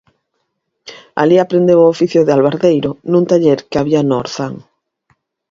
[1.21, 4.53] Alí aprendeu o oficio de albardeiro nun taller que había no Orzán.